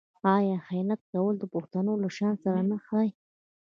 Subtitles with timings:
[0.35, 3.11] آیا خیانت کول د پښتون له شان سره نه ښايي؟